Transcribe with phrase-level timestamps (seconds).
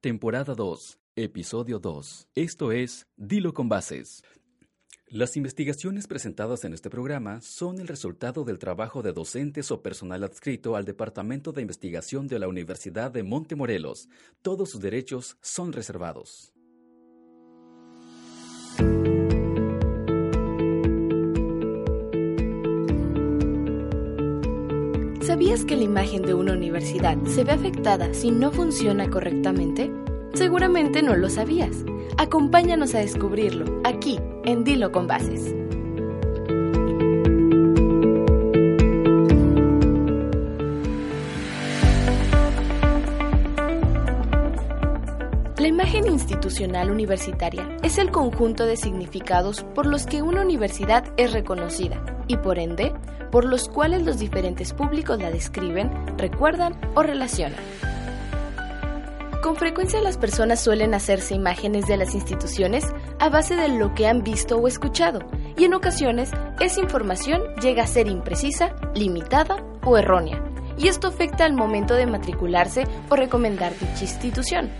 [0.00, 2.28] temporada 2, episodio 2.
[2.34, 4.24] Esto es Dilo con bases.
[5.08, 10.24] Las investigaciones presentadas en este programa son el resultado del trabajo de docentes o personal
[10.24, 14.08] adscrito al Departamento de Investigación de la Universidad de Montemorelos.
[14.40, 16.54] Todos sus derechos son reservados.
[25.50, 29.90] ¿Sabías que la imagen de una universidad se ve afectada si no funciona correctamente?
[30.32, 31.84] Seguramente no lo sabías.
[32.18, 35.52] Acompáñanos a descubrirlo aquí en Dilo con Bases.
[45.58, 51.32] La imagen institucional universitaria es el conjunto de significados por los que una universidad es
[51.32, 52.92] reconocida y por ende
[53.32, 57.58] por los cuales los diferentes públicos la describen, recuerdan o relacionan.
[59.42, 62.84] Con frecuencia las personas suelen hacerse imágenes de las instituciones
[63.18, 65.20] a base de lo que han visto o escuchado,
[65.56, 70.42] y en ocasiones esa información llega a ser imprecisa, limitada o errónea,
[70.76, 74.70] y esto afecta al momento de matricularse o recomendar dicha institución.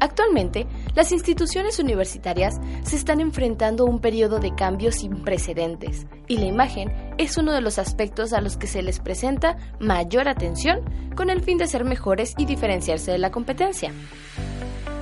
[0.00, 6.38] Actualmente, las instituciones universitarias se están enfrentando a un periodo de cambios sin precedentes y
[6.38, 10.80] la imagen es uno de los aspectos a los que se les presenta mayor atención
[11.16, 13.92] con el fin de ser mejores y diferenciarse de la competencia.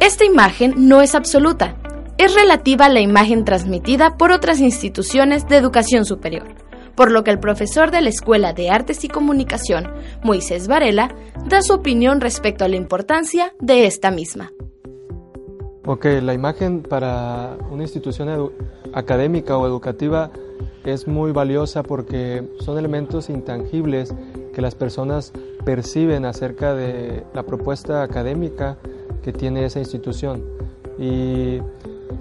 [0.01, 1.77] Esta imagen no es absoluta,
[2.19, 6.55] es relativa a la imagen transmitida por otras instituciones de educación superior,
[6.95, 11.15] por lo que el profesor de la Escuela de Artes y Comunicación, Moisés Varela,
[11.47, 14.51] da su opinión respecto a la importancia de esta misma.
[15.85, 18.53] Ok, la imagen para una institución
[18.93, 20.31] académica o educativa
[20.85, 24.15] es muy valiosa porque son elementos intangibles
[24.55, 25.33] que las personas
[25.65, 28.77] perciben acerca de la propuesta académica
[29.25, 30.45] que tiene esa institución.
[31.01, 31.59] Y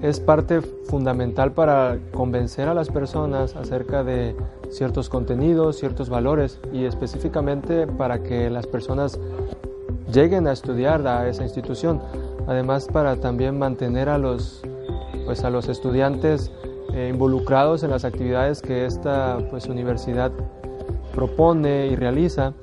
[0.01, 4.35] es parte fundamental para convencer a las personas acerca de
[4.71, 9.19] ciertos contenidos, ciertos valores y específicamente para que las personas
[10.11, 12.01] lleguen a estudiar a esa institución
[12.47, 14.61] además para también mantener a los,
[15.25, 16.51] pues a los estudiantes
[16.93, 20.31] eh, involucrados en las actividades que esta pues, universidad
[21.15, 22.53] propone y realiza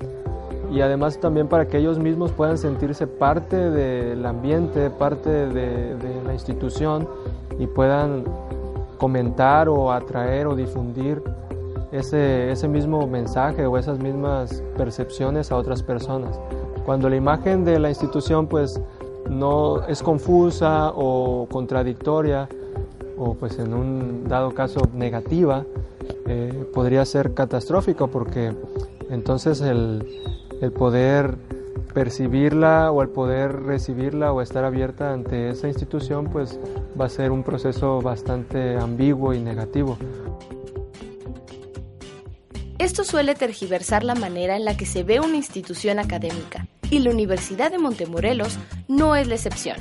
[0.70, 6.22] y además también para que ellos mismos puedan sentirse parte del ambiente, parte de, de
[6.26, 7.08] la institución
[7.58, 8.24] y puedan
[8.98, 11.22] comentar o atraer o difundir
[11.92, 16.38] ese, ese mismo mensaje o esas mismas percepciones a otras personas.
[16.84, 18.80] Cuando la imagen de la institución pues
[19.28, 22.48] no es confusa o contradictoria
[23.16, 25.64] o pues en un dado caso negativa,
[26.26, 28.52] eh, podría ser catastrófico porque
[29.10, 30.06] entonces el,
[30.60, 31.36] el poder
[31.92, 36.58] percibirla o el poder recibirla o estar abierta ante esa institución pues
[36.98, 39.98] va a ser un proceso bastante ambiguo y negativo.
[42.78, 47.10] Esto suele tergiversar la manera en la que se ve una institución académica y la
[47.10, 49.76] Universidad de Montemorelos no es la excepción.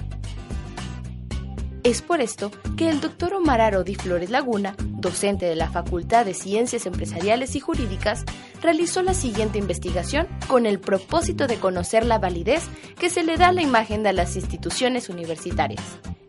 [1.84, 6.34] Es por esto que el doctor Omar Arodi Flores Laguna, docente de la Facultad de
[6.34, 8.26] Ciencias Empresariales y Jurídicas,
[8.62, 12.64] realizó la siguiente investigación con el propósito de conocer la validez
[13.00, 15.82] que se le da a la imagen de las instituciones universitarias,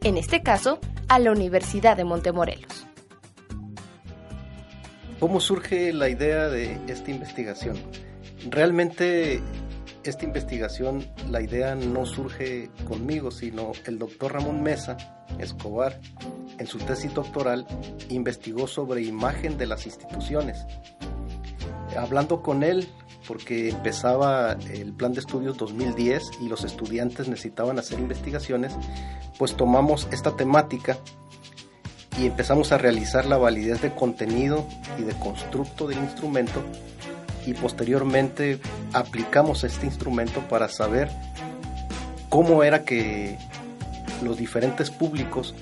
[0.05, 0.79] en este caso,
[1.09, 2.87] a la Universidad de Montemorelos.
[5.19, 7.77] ¿Cómo surge la idea de esta investigación?
[8.49, 9.43] Realmente
[10.05, 14.97] esta investigación, la idea no surge conmigo, sino el doctor Ramón Mesa
[15.39, 16.01] Escobar,
[16.59, 17.67] en su tesis doctoral,
[18.09, 20.65] investigó sobre imagen de las instituciones.
[21.97, 22.89] Hablando con él,
[23.27, 28.75] porque empezaba el plan de estudios 2010 y los estudiantes necesitaban hacer investigaciones,
[29.39, 30.99] pues tomamos esta temática
[32.19, 34.67] y empezamos a realizar la validez de contenido
[34.99, 36.63] y de constructo del instrumento
[37.49, 38.61] y posteriormente
[38.93, 41.09] aplicamos este instrumento para saber
[42.29, 43.39] cómo era que
[44.23, 45.55] los diferentes públicos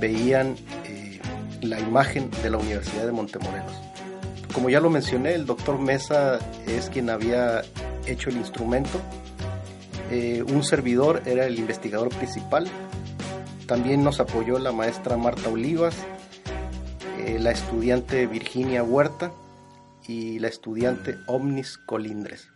[0.00, 1.20] veían eh,
[1.60, 3.72] la imagen de la Universidad de Montemorelos.
[4.52, 7.62] Como ya lo mencioné, el doctor Mesa es quien había
[8.06, 9.00] hecho el instrumento.
[10.10, 12.66] Eh, un servidor era el investigador principal.
[13.66, 15.94] También nos apoyó la maestra Marta Olivas,
[17.20, 19.30] eh, la estudiante Virginia Huerta,
[20.06, 22.50] y la estudiante Omnis Colindres.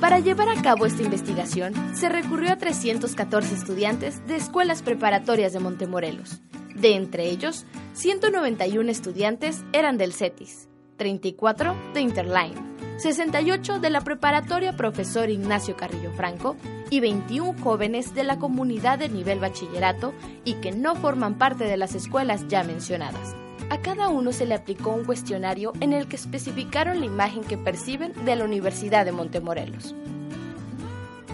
[0.00, 5.58] Para llevar a cabo esta investigación, se recurrió a 314 estudiantes de escuelas preparatorias de
[5.58, 6.40] Montemorelos.
[6.76, 14.76] De entre ellos, 191 estudiantes eran del CETIS, 34 de Interline, 68 de la preparatoria
[14.76, 16.56] Profesor Ignacio Carrillo Franco
[16.90, 20.12] y 21 jóvenes de la comunidad de nivel bachillerato
[20.44, 23.36] y que no forman parte de las escuelas ya mencionadas.
[23.70, 27.56] A cada uno se le aplicó un cuestionario en el que especificaron la imagen que
[27.56, 29.94] perciben de la Universidad de Montemorelos.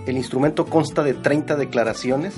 [0.07, 2.35] El instrumento consta de 30 declaraciones.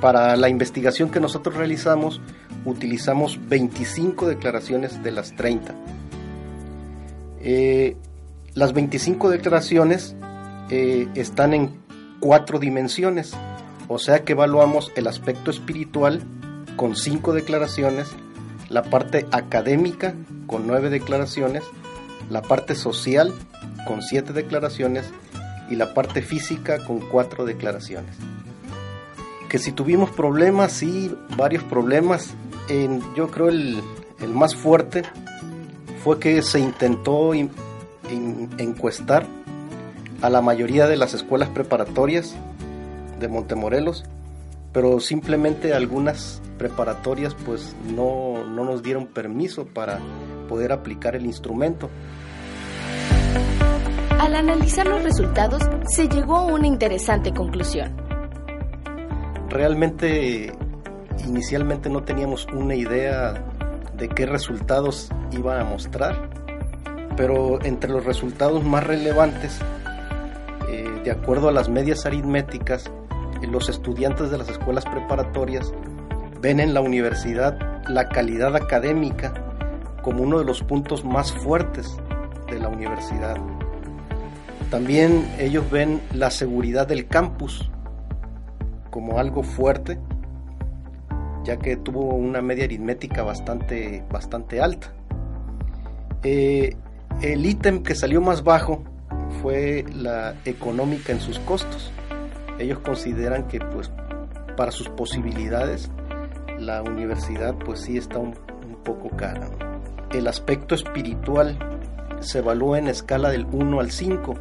[0.00, 2.20] Para la investigación que nosotros realizamos,
[2.64, 5.74] utilizamos 25 declaraciones de las 30.
[7.40, 7.96] Eh,
[8.54, 10.14] las 25 declaraciones
[10.70, 11.80] eh, están en
[12.20, 13.32] cuatro dimensiones,
[13.88, 16.22] o sea que evaluamos el aspecto espiritual
[16.76, 18.08] con cinco declaraciones,
[18.68, 20.14] la parte académica
[20.46, 21.62] con nueve declaraciones,
[22.30, 23.32] la parte social
[23.86, 25.06] con siete declaraciones
[25.70, 28.14] y la parte física con cuatro declaraciones.
[29.48, 32.34] Que si tuvimos problemas, sí, varios problemas.
[33.16, 33.82] Yo creo el,
[34.20, 35.02] el más fuerte
[36.02, 37.34] fue que se intentó
[38.58, 39.26] encuestar
[40.20, 42.34] a la mayoría de las escuelas preparatorias
[43.18, 44.04] de Montemorelos,
[44.72, 49.98] pero simplemente algunas preparatorias pues no, no nos dieron permiso para
[50.48, 51.90] poder aplicar el instrumento.
[54.18, 57.96] Al analizar los resultados se llegó a una interesante conclusión.
[59.48, 60.52] Realmente
[61.26, 63.34] inicialmente no teníamos una idea
[63.96, 66.31] de qué resultados iban a mostrar
[67.16, 69.58] pero entre los resultados más relevantes,
[70.68, 72.90] eh, de acuerdo a las medias aritméticas,
[73.42, 75.72] eh, los estudiantes de las escuelas preparatorias
[76.40, 79.32] ven en la universidad la calidad académica
[80.02, 81.96] como uno de los puntos más fuertes
[82.50, 83.36] de la universidad.
[84.70, 87.70] También ellos ven la seguridad del campus
[88.90, 89.98] como algo fuerte,
[91.44, 94.92] ya que tuvo una media aritmética bastante, bastante alta.
[96.22, 96.76] Eh,
[97.20, 98.82] el ítem que salió más bajo
[99.42, 101.92] fue la económica en sus costos.
[102.58, 103.90] Ellos consideran que pues
[104.56, 105.90] para sus posibilidades
[106.58, 108.34] la universidad pues sí está un,
[108.84, 109.48] poco cara.
[110.12, 111.56] El aspecto espiritual
[112.20, 114.34] se evalúa en escala del 1 al 5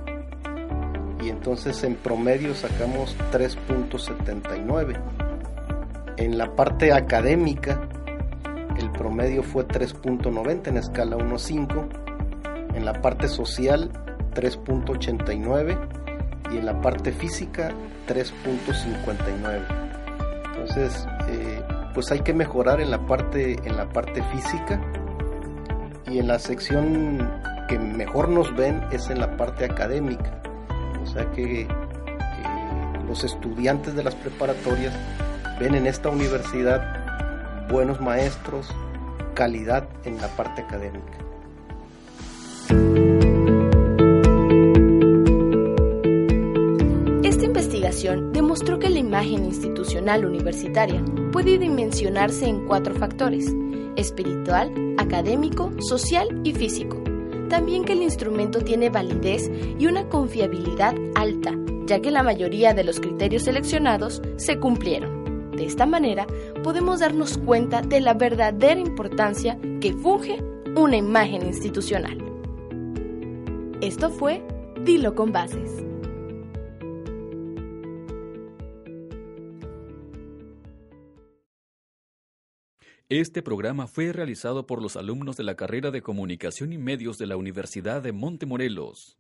[1.24, 5.00] y entonces en promedio sacamos 3.79.
[6.18, 7.82] En la parte académica
[8.80, 11.88] el promedio fue 3.90 en escala 1 5
[12.74, 13.92] en la parte social
[14.34, 15.78] 3.89
[16.52, 17.72] y en la parte física
[18.08, 19.66] 3.59.
[20.46, 21.64] Entonces, eh,
[21.94, 24.82] pues hay que mejorar en la parte en la parte física
[26.10, 27.32] y en la sección
[27.68, 30.42] que mejor nos ven es en la parte académica.
[31.02, 31.68] O sea que
[33.08, 34.94] los estudiantes de las preparatorias
[35.60, 38.68] ven en esta universidad buenos maestros,
[39.34, 41.18] calidad en la parte académica.
[48.52, 51.02] Demostró que la imagen institucional universitaria
[51.32, 53.50] puede dimensionarse en cuatro factores,
[53.96, 57.02] espiritual, académico, social y físico.
[57.48, 59.50] También que el instrumento tiene validez
[59.80, 65.52] y una confiabilidad alta, ya que la mayoría de los criterios seleccionados se cumplieron.
[65.56, 66.28] De esta manera,
[66.62, 70.44] podemos darnos cuenta de la verdadera importancia que funge
[70.76, 72.18] una imagen institucional.
[73.80, 74.44] Esto fue
[74.84, 75.91] Dilo con Bases.
[83.12, 87.28] Este programa fue realizado por los alumnos de la carrera de Comunicación y Medios de
[87.28, 89.18] la Universidad de Montemorelos.